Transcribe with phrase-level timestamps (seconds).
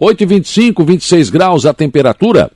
[0.00, 2.50] 8h25, 26 graus a temperatura.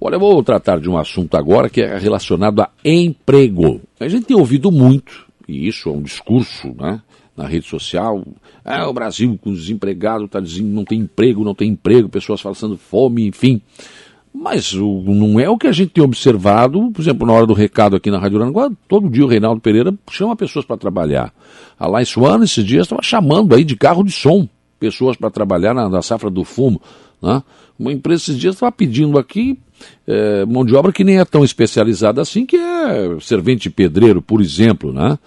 [0.00, 3.80] Olha, eu vou tratar de um assunto agora que é relacionado a emprego.
[3.98, 7.00] A gente tem ouvido muito, e isso é um discurso, né?
[7.36, 8.24] Na rede social,
[8.64, 12.78] ah, o Brasil com desempregados está dizendo não tem emprego, não tem emprego, pessoas falando
[12.78, 13.60] fome, enfim.
[14.32, 17.52] Mas o, não é o que a gente tem observado, por exemplo, na hora do
[17.52, 21.32] recado aqui na Rádio Aranguá, todo dia o Reinaldo Pereira chama pessoas para trabalhar.
[21.78, 24.48] A Lai Suana, esses dias, estava chamando aí de carro de som
[24.78, 26.80] pessoas para trabalhar na, na, safra do fumo.
[27.22, 27.42] Né?
[27.78, 29.58] Uma empresa esses dias estava pedindo aqui
[30.06, 34.40] é, mão de obra que nem é tão especializada assim, que é servente pedreiro, por
[34.40, 35.18] exemplo, né?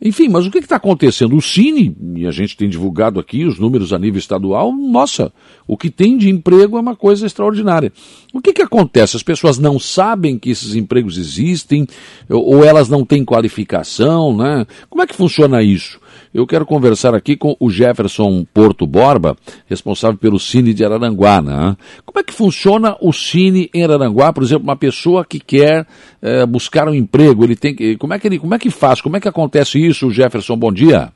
[0.00, 1.36] Enfim, mas o que está acontecendo?
[1.36, 5.32] O Cine, e a gente tem divulgado aqui os números a nível estadual, nossa,
[5.66, 7.92] o que tem de emprego é uma coisa extraordinária.
[8.32, 9.16] O que, que acontece?
[9.16, 11.84] As pessoas não sabem que esses empregos existem,
[12.28, 14.64] ou elas não têm qualificação, né?
[14.88, 15.98] Como é que funciona isso?
[16.32, 21.40] Eu quero conversar aqui com o Jefferson Porto Borba, responsável pelo Cine de Araranguá.
[21.40, 21.76] Né?
[22.04, 24.32] Como é que funciona o Cine em Araranguá?
[24.32, 25.86] Por exemplo, uma pessoa que quer
[26.20, 29.00] é, buscar um emprego, ele tem que, como é que ele, como é que faz?
[29.00, 30.56] Como é que acontece isso, Jefferson?
[30.56, 31.12] Bom dia.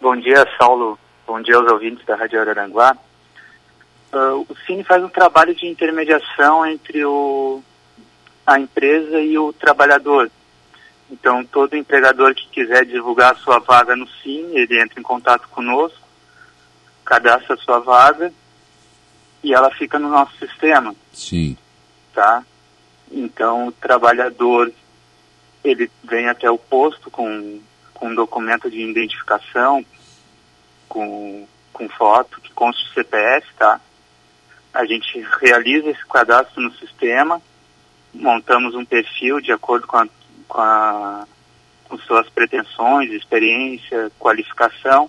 [0.00, 0.98] Bom dia, Saulo.
[1.26, 2.96] Bom dia aos ouvintes da Rádio Araranguá.
[4.12, 7.62] Uh, o Cine faz um trabalho de intermediação entre o,
[8.44, 10.28] a empresa e o trabalhador.
[11.10, 15.48] Então, todo empregador que quiser divulgar a sua vaga no Cine, ele entra em contato
[15.48, 15.98] conosco,
[17.04, 18.32] cadastra a sua vaga
[19.42, 20.94] e ela fica no nosso sistema.
[21.12, 21.56] Sim.
[22.14, 22.44] Tá?
[23.10, 24.72] Então, o trabalhador,
[25.64, 27.60] ele vem até o posto com,
[27.92, 29.84] com um documento de identificação,
[30.88, 33.80] com, com foto, que consta o CPF, tá?
[34.72, 37.42] A gente realiza esse cadastro no sistema,
[38.14, 40.06] montamos um perfil de acordo com a
[40.50, 41.26] com, a,
[41.88, 45.08] com suas pretensões, experiência, qualificação.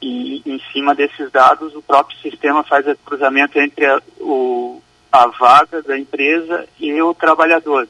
[0.00, 5.26] E em cima desses dados, o próprio sistema faz o cruzamento entre a, o, a
[5.26, 7.88] vaga da empresa e o trabalhador.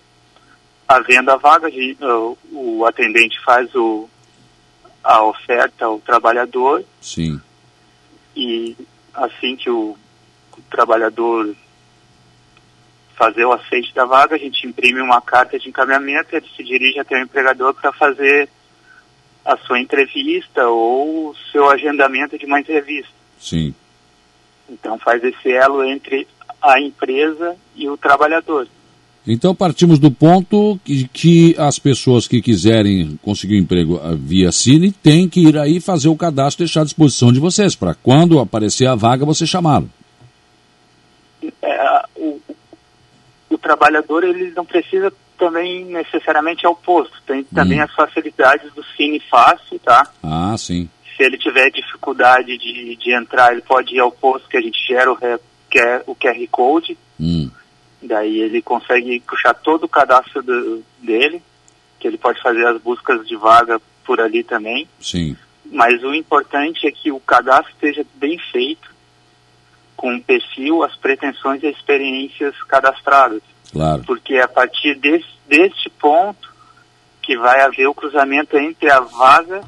[0.89, 4.09] Havendo a vaga, o, o atendente faz o,
[5.05, 6.83] a oferta ao trabalhador.
[7.03, 7.39] Sim.
[8.35, 8.75] E
[9.13, 9.95] assim que o,
[10.57, 11.55] o trabalhador
[13.19, 17.01] fazer o aceite da vaga, a gente imprime uma carta de encaminhamento, ele se dirige
[17.01, 18.49] até o empregador para fazer
[19.45, 23.13] a sua entrevista ou o seu agendamento de uma entrevista.
[23.41, 23.75] Sim.
[24.71, 26.29] Então faz esse elo entre
[26.63, 28.69] a empresa e o trabalhador.
[29.27, 34.93] Então partimos do ponto que, que as pessoas que quiserem conseguir um emprego via Cine
[34.93, 38.39] têm que ir aí fazer o cadastro e deixar à disposição de vocês, para quando
[38.39, 39.91] aparecer a vaga você chamá-lo.
[41.61, 42.41] É, o,
[43.59, 47.21] o trabalhador ele não precisa também necessariamente ao posto.
[47.27, 47.85] Tem também hum.
[47.85, 50.09] as facilidades do Cine Fácil, tá?
[50.23, 50.89] Ah, sim.
[51.17, 54.79] Se ele tiver dificuldade de, de entrar, ele pode ir ao posto que a gente
[54.87, 56.97] gera o, é o QR Code.
[57.21, 57.51] Hum.
[58.01, 61.43] Daí ele consegue puxar todo o cadastro do, dele,
[61.99, 64.89] que ele pode fazer as buscas de vaga por ali também.
[65.01, 65.37] Sim.
[65.67, 68.89] Mas o importante é que o cadastro esteja bem feito,
[69.99, 73.43] com o perfil, as pretensões e as experiências cadastradas.
[73.73, 74.05] Claro.
[74.05, 76.55] Porque é a partir desse, deste ponto
[77.21, 79.61] que vai haver o cruzamento entre a vaga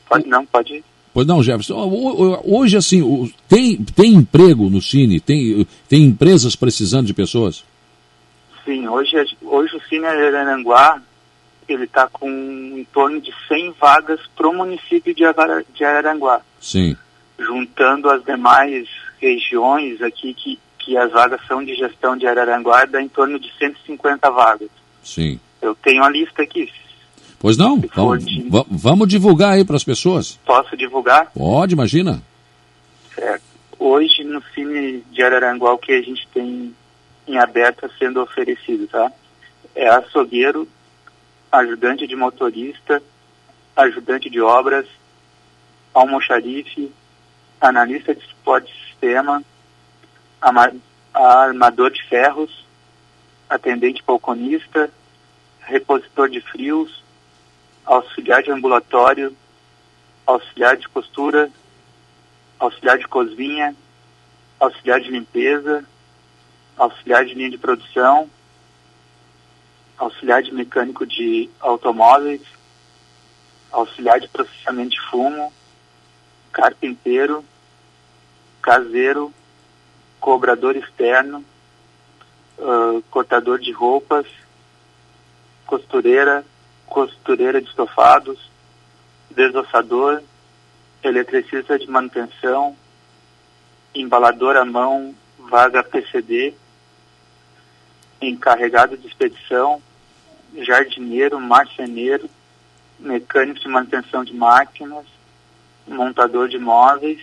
[0.08, 0.84] Pode, não, pode ir.
[1.14, 2.42] Pois não, Jefferson.
[2.44, 5.20] Hoje, assim, tem, tem emprego no Cine?
[5.20, 7.64] Tem, tem empresas precisando de pessoas?
[8.66, 11.02] Sim, hoje, hoje o Cine Aranguá
[11.68, 15.24] ele está com em torno de 100 vagas para o município de,
[15.74, 16.42] de Araranguá.
[16.60, 16.96] Sim.
[17.40, 18.88] Juntando as demais
[19.20, 23.52] regiões aqui que, que as vagas são de gestão de Araranguá, dá em torno de
[23.58, 24.70] 150 vagas.
[25.04, 25.40] Sim.
[25.62, 26.72] Eu tenho a lista aqui.
[27.40, 27.82] Pois não?
[27.94, 28.50] Vamos, de...
[28.70, 30.40] vamos divulgar aí para as pessoas.
[30.46, 31.32] Posso divulgar?
[31.34, 32.22] Pode, imagina.
[33.14, 33.44] Certo.
[33.78, 36.74] Hoje no Cine de Araranguá o que a gente tem
[37.28, 39.12] em aberto sendo oferecido, tá?
[39.76, 40.68] É açougueiro,
[41.54, 43.00] ajudante de motorista,
[43.76, 44.88] ajudante de obras,
[45.94, 46.92] almoxarife,
[47.62, 49.44] analista de suporte de sistema,
[51.14, 52.66] armador de ferros,
[53.48, 54.90] atendente balconista,
[55.62, 57.04] repositor de frios,
[57.86, 59.36] auxiliar de ambulatório,
[60.26, 61.52] auxiliar de costura,
[62.58, 63.76] auxiliar de cozinha,
[64.60, 65.86] auxiliar de limpeza,
[66.76, 68.28] auxiliar de linha de produção,
[70.04, 72.42] auxiliar de mecânico de automóveis,
[73.72, 75.52] auxiliar de processamento de fumo,
[76.52, 77.44] carpinteiro,
[78.62, 79.34] caseiro,
[80.20, 81.44] cobrador externo,
[82.58, 84.28] uh, cortador de roupas,
[85.66, 86.46] costureira,
[86.86, 88.52] costureira de estofados,
[89.32, 90.22] desossador,
[91.02, 92.76] eletricista de manutenção,
[93.96, 96.54] embalador à mão, vaga PCD,
[98.22, 99.82] encarregado de expedição,
[100.56, 102.30] jardineiro, marceneiro,
[103.00, 105.06] mecânico de manutenção de máquinas,
[105.88, 107.22] montador de móveis,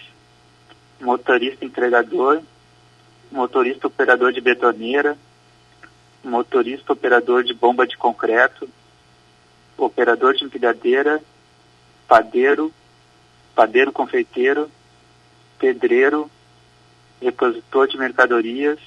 [1.01, 2.43] motorista entregador,
[3.31, 5.17] motorista operador de betoneira,
[6.23, 8.69] motorista operador de bomba de concreto,
[9.77, 11.23] operador de empilhadeira,
[12.07, 12.73] padeiro,
[13.55, 14.71] padeiro confeiteiro,
[15.59, 16.31] pedreiro,
[17.21, 18.79] repositor de mercadorias,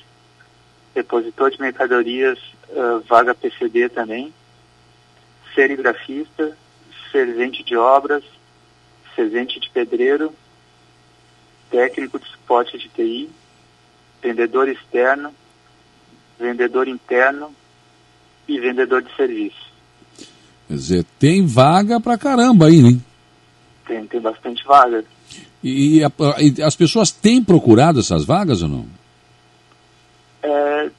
[0.93, 2.39] repositor de mercadorias,
[2.75, 4.33] uh, vaga PCD também,
[5.55, 6.57] serigrafista,
[7.11, 8.23] servente de obras,
[9.15, 10.33] servente de pedreiro,
[11.69, 13.29] técnico de suporte de TI,
[14.21, 15.33] vendedor externo,
[16.39, 17.53] vendedor interno
[18.47, 19.71] e vendedor de serviço.
[20.67, 22.99] Quer dizer, tem vaga pra caramba aí, né?
[23.85, 25.03] Tem, tem bastante vaga.
[25.63, 28.85] E, e, a, e as pessoas têm procurado essas vagas ou não?
[30.41, 30.91] É,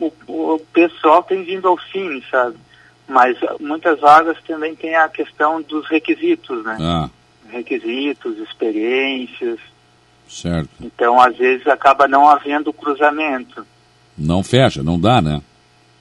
[0.00, 2.56] o, o, pessoal tem vindo ao fim, sabe?
[3.08, 6.76] Mas muitas vagas também tem a questão dos requisitos, né?
[6.80, 7.08] Ah.
[7.48, 9.60] Requisitos, experiências.
[10.28, 10.68] Certo.
[10.80, 13.64] Então, às vezes, acaba não havendo cruzamento.
[14.18, 15.40] Não fecha, não dá, né?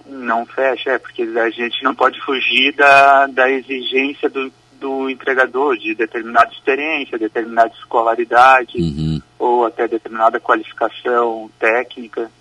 [0.07, 5.77] Não fecha, é, porque a gente não pode fugir da, da exigência do, do entregador
[5.77, 9.21] de determinada experiência, determinada escolaridade uhum.
[9.37, 12.31] ou até determinada qualificação técnica.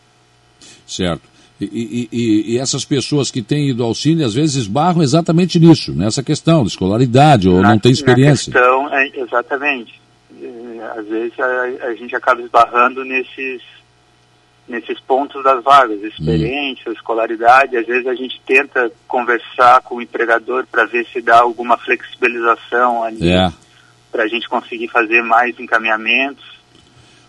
[0.86, 1.34] Certo.
[1.60, 5.92] E, e, e, essas pessoas que têm ido ao Cine às vezes esbarram exatamente nisso,
[5.92, 8.52] nessa questão de escolaridade ou na, não tem experiência.
[8.52, 10.00] Na questão, é, exatamente.
[10.42, 13.62] É, às vezes a, a gente acaba esbarrando nesses
[14.66, 16.94] nesses pontos das vagas, experiência, hum.
[16.94, 17.76] escolaridade.
[17.76, 23.04] Às vezes a gente tenta conversar com o empregador para ver se dá alguma flexibilização
[23.04, 23.52] ali, é.
[24.10, 26.44] para a gente conseguir fazer mais encaminhamentos.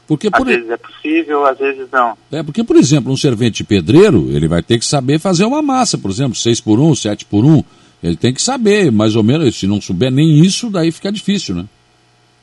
[0.07, 0.41] Porque, por...
[0.41, 2.17] Às vezes é possível, às vezes não.
[2.31, 5.97] É, porque, por exemplo, um servente pedreiro, ele vai ter que saber fazer uma massa,
[5.97, 7.63] por exemplo, 6 por 1, 7 por 1.
[8.03, 11.55] Ele tem que saber, mais ou menos, se não souber nem isso, daí fica difícil,
[11.55, 11.65] né?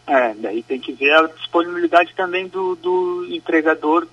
[0.06, 4.06] É, daí tem que ver a disponibilidade também do, do empregador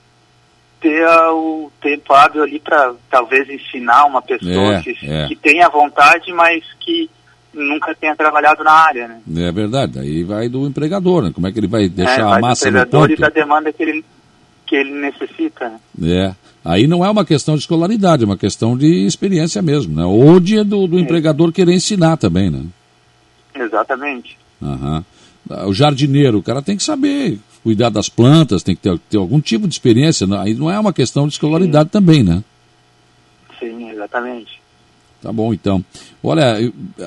[0.79, 5.27] ter o tempo hábil ali para talvez ensinar uma pessoa é, que, é.
[5.27, 7.09] que tenha vontade, mas que
[7.53, 9.47] nunca tenha trabalhado na área, né?
[9.47, 11.31] É verdade, aí vai do empregador, né?
[11.33, 13.11] Como é que ele vai deixar é, vai a massa do no ponto?
[13.11, 14.05] e da demanda que ele,
[14.65, 15.79] que ele necessita, né?
[16.03, 20.05] É, aí não é uma questão de escolaridade, é uma questão de experiência mesmo, né?
[20.05, 21.01] Ou de do, do é.
[21.01, 22.63] empregador querer ensinar também, né?
[23.55, 24.37] Exatamente.
[24.61, 25.03] Aham.
[25.65, 29.39] O jardineiro, o cara tem que saber cuidar das plantas, tem que ter, ter algum
[29.39, 30.27] tipo de experiência.
[30.27, 31.91] Não, aí não é uma questão de escolaridade Sim.
[31.91, 32.43] também, né?
[33.59, 34.61] Sim, exatamente.
[35.21, 35.83] Tá bom, então.
[36.23, 36.55] Olha,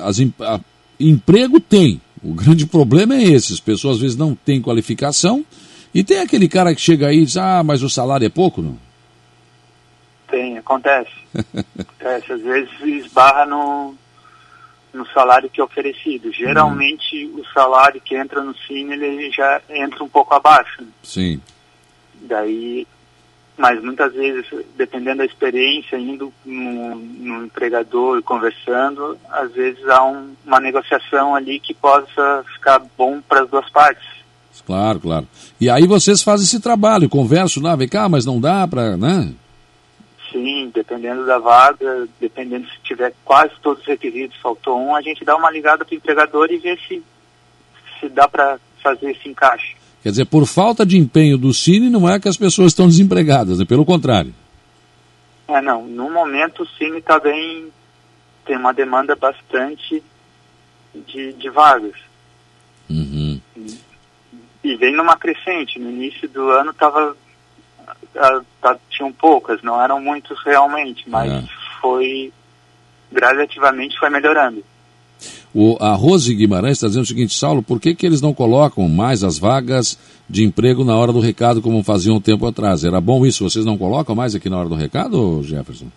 [0.03, 0.59] as, a,
[0.99, 2.01] emprego tem.
[2.23, 3.53] O grande problema é esse.
[3.53, 5.45] As pessoas às vezes não têm qualificação.
[5.93, 8.61] E tem aquele cara que chega aí e diz, ah, mas o salário é pouco,
[8.61, 8.77] não?
[10.27, 11.11] Tem, acontece.
[11.77, 12.33] acontece.
[12.33, 13.93] Às vezes esbarra no,
[14.93, 16.31] no salário que é oferecido.
[16.31, 17.41] Geralmente hum.
[17.41, 20.83] o salário que entra no Cine ele já entra um pouco abaixo.
[21.03, 21.39] Sim.
[22.21, 22.87] Daí,
[23.57, 24.45] mas muitas vezes,
[24.75, 31.35] dependendo da experiência, indo no, no empregador e conversando, às vezes há um, uma negociação
[31.35, 34.07] ali que possa ficar bom para as duas partes.
[34.65, 35.27] Claro, claro.
[35.59, 39.33] E aí vocês fazem esse trabalho, conversam lá, vem cá, mas não dá para, né?
[40.31, 45.23] Sim, dependendo da vaga, dependendo se tiver quase todos os requisitos, faltou um, a gente
[45.23, 47.03] dá uma ligada para o empregador e vê se,
[47.99, 49.75] se dá para fazer esse encaixe.
[50.03, 53.61] Quer dizer, por falta de empenho do Cine, não é que as pessoas estão desempregadas,
[53.61, 54.33] é pelo contrário.
[55.47, 55.87] É, não.
[55.87, 57.71] No momento o Cine está bem,
[58.45, 60.03] tem uma demanda bastante
[60.93, 61.95] de, de vagas.
[62.89, 63.39] Uhum.
[63.55, 63.77] E,
[64.61, 65.79] e vem numa crescente.
[65.79, 67.15] No início do ano tava,
[68.13, 71.43] a, tinham poucas, não eram muitos realmente, mas é.
[71.79, 72.33] foi
[73.09, 74.65] gradativamente foi melhorando.
[75.53, 78.89] O, a Rose Guimarães está dizendo o seguinte, Saulo, por que, que eles não colocam
[78.89, 82.83] mais as vagas de emprego na hora do recado como faziam um tempo atrás?
[82.83, 85.87] Era bom isso, vocês não colocam mais aqui na hora do recado, Jefferson?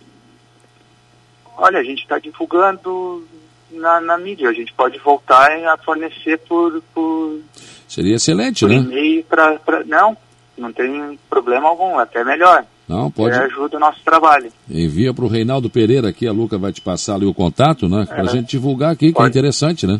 [1.57, 3.25] Olha, a gente está divulgando
[3.71, 6.81] na, na, mídia, a gente pode voltar a fornecer por...
[6.93, 7.39] por
[7.87, 8.75] Seria excelente, por né?
[8.75, 10.15] e-mail pra, não,
[10.55, 12.63] não tem problema algum, até melhor.
[12.87, 13.35] Não, pode.
[13.35, 14.51] Ajuda o nosso trabalho.
[14.69, 18.05] Envia para o Reinaldo Pereira aqui, a Luca vai te passar ali o contato, né?
[18.05, 19.15] Para a é, gente divulgar aqui, pode.
[19.15, 19.99] que é interessante, né?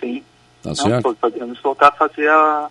[0.00, 0.22] Sim.
[0.62, 1.16] Tá Não, certo.
[1.20, 2.68] Podemos voltar a fazer a...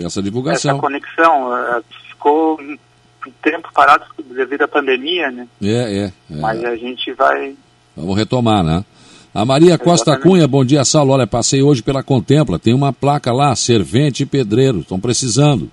[0.00, 0.72] essa divulgação.
[0.72, 1.56] Essa conexão.
[1.56, 2.76] É, ficou um
[3.42, 5.46] tempo parado devido à pandemia, né?
[5.62, 6.04] É, é.
[6.04, 6.12] é.
[6.40, 7.54] Mas a gente vai.
[7.96, 8.84] Vamos retomar, né?
[9.32, 10.22] A Maria Costa Exatamente.
[10.22, 11.12] Cunha, bom dia, Saulo.
[11.12, 15.70] Olha, passei hoje pela Contempla, tem uma placa lá, servente e pedreiro, estão precisando.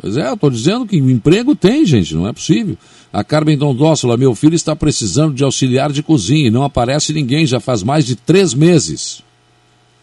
[0.00, 2.76] Pois é, eu estou dizendo que emprego tem, gente, não é possível.
[3.12, 7.46] A Carmen Dondósola, meu filho está precisando de auxiliar de cozinha e não aparece ninguém,
[7.46, 9.22] já faz mais de três meses.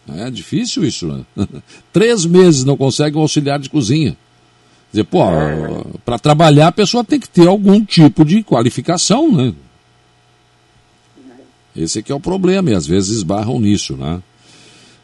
[0.07, 1.25] É difícil isso, né?
[1.91, 4.11] três meses não consegue um auxiliar de cozinha.
[4.91, 5.21] Quer dizer, pô,
[6.03, 9.53] para trabalhar a pessoa tem que ter algum tipo de qualificação, né?
[11.75, 14.21] Esse aqui é o problema e às vezes esbarram nisso, né?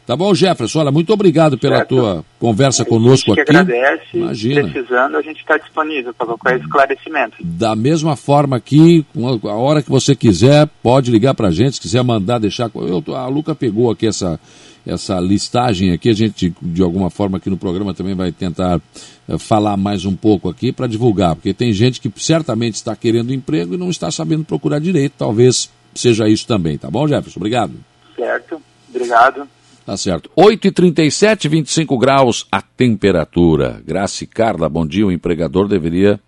[0.08, 1.88] Tá bom, Jefferson, olha, muito obrigado pela certo.
[1.90, 3.42] tua conversa conosco aqui.
[3.42, 4.62] A gente agradece, Imagina.
[4.62, 7.36] precisando, a gente está disponível para qualquer esclarecimento.
[7.40, 9.04] Da mesma forma aqui,
[9.44, 12.70] a hora que você quiser, pode ligar para a gente, se quiser mandar, deixar...
[12.74, 14.40] Eu, a Luca pegou aqui essa,
[14.86, 18.80] essa listagem aqui, a gente, de alguma forma, aqui no programa também vai tentar
[19.28, 23.30] uh, falar mais um pouco aqui para divulgar, porque tem gente que certamente está querendo
[23.30, 27.38] emprego e não está sabendo procurar direito, talvez seja isso também, tá bom, Jefferson?
[27.38, 27.74] Obrigado.
[28.16, 29.46] Certo, obrigado.
[29.88, 30.30] Tá certo.
[30.36, 33.82] 8h37, 25 graus a temperatura.
[33.86, 35.06] Graça e Carla, bom dia.
[35.06, 36.20] O empregador deveria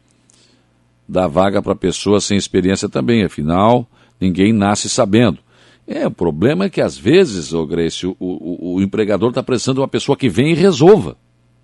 [1.06, 3.86] dar vaga para pessoas sem experiência também, afinal,
[4.18, 5.40] ninguém nasce sabendo.
[5.86, 9.74] É, o problema é que às vezes, ô Grace, o, o, o empregador está precisando
[9.74, 11.18] de uma pessoa que venha e resolva.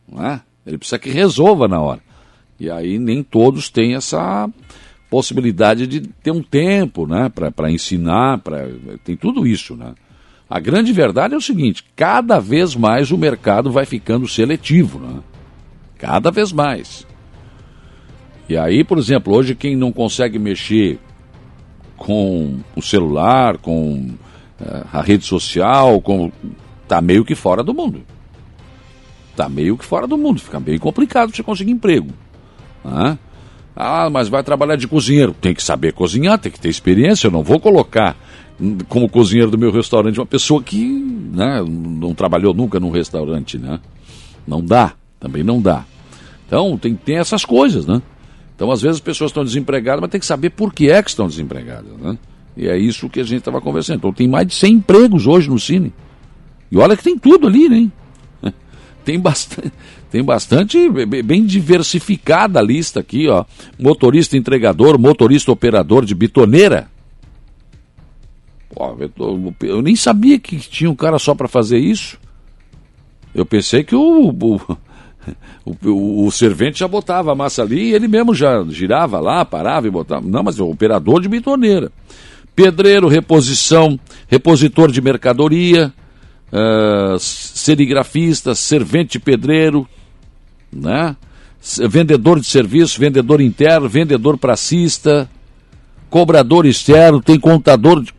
[0.07, 0.43] Não é?
[0.67, 2.03] Ele precisa que resolva na hora.
[2.61, 4.47] E aí nem todos têm essa
[5.09, 8.69] possibilidade de ter um tempo né, para ensinar, pra,
[9.03, 9.75] tem tudo isso.
[9.75, 9.95] Né?
[10.49, 15.21] A grande verdade é o seguinte: cada vez mais o mercado vai ficando seletivo, né?
[15.99, 17.07] Cada vez mais.
[18.49, 21.01] E aí, por exemplo, hoje quem não consegue mexer
[21.97, 24.15] com o celular, com
[24.61, 26.31] uh, a rede social, com
[26.87, 28.03] tá meio que fora do mundo.
[29.35, 32.11] Tá meio que fora do mundo, fica bem complicado você conseguir emprego.
[32.85, 33.19] Né?
[33.77, 35.37] Ah, mas vai trabalhar de cozinheiro.
[35.39, 37.27] Tem que saber cozinhar, tem que ter experiência.
[37.27, 38.17] Eu não vou colocar
[38.89, 43.79] como cozinheiro do meu restaurante, uma pessoa que né, não trabalhou nunca num restaurante, né?
[44.47, 45.85] Não dá, também não dá.
[46.47, 48.01] Então tem, tem essas coisas, né?
[48.55, 51.11] Então às vezes as pessoas estão desempregadas, mas tem que saber por que é que
[51.11, 52.17] estão desempregadas, né?
[52.57, 53.99] E é isso que a gente estava conversando.
[53.99, 55.93] Então tem mais de 100 empregos hoje no Cine.
[56.73, 57.91] E olha que tem tudo ali, né?
[59.07, 59.73] Tem bastante,
[60.11, 60.89] tem bastante,
[61.23, 63.45] bem diversificada a lista aqui, ó.
[63.79, 66.89] Motorista entregador, motorista operador de bitoneira,
[68.77, 72.19] Pô, eu, eu, nem sabia que tinha um cara só para fazer isso.
[73.35, 74.29] Eu pensei que o,
[75.65, 79.47] o, o, o, servente já botava a massa ali e ele mesmo já girava lá,
[79.47, 80.27] parava e botava.
[80.29, 81.91] Não, mas é o operador de bitoneira.
[82.55, 83.99] Pedreiro, reposição,
[84.29, 85.91] repositor de mercadoria,
[86.53, 87.19] uh,
[87.57, 89.89] serigrafista, servente pedreiro,
[90.71, 91.17] né?
[91.89, 95.29] vendedor de serviço, vendedor interno, vendedor pracista,
[96.11, 98.15] cobrador externo, tem contador de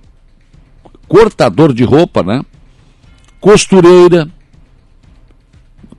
[1.08, 2.44] cortador de roupa, né?
[3.39, 4.27] Costureira,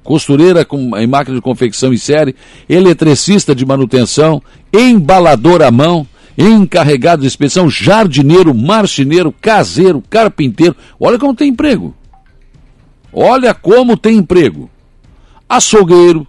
[0.02, 2.34] costureira com, em máquina de confecção em série,
[2.68, 4.42] eletricista de manutenção,
[4.72, 10.74] embalador à mão, encarregado de inspeção, jardineiro, marceneiro, caseiro, carpinteiro.
[10.98, 11.94] Olha como tem emprego.
[13.12, 14.70] Olha como tem emprego.
[15.48, 16.26] Açougueiro,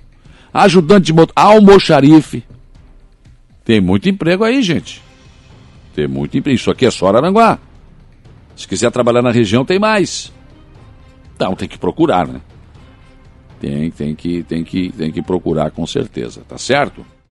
[0.53, 2.43] ajudante de motor, almoxarife.
[3.63, 5.01] Tem muito emprego aí, gente.
[5.93, 6.55] Tem muito emprego.
[6.55, 7.59] Isso aqui é só Aranguá.
[8.55, 10.31] Se quiser trabalhar na região, tem mais.
[11.35, 12.41] Então, tem que procurar, né?
[13.59, 17.05] Tem, tem, que, tem, que, tem que procurar com certeza, tá certo?